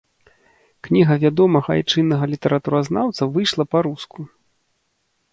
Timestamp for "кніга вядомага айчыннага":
0.85-2.25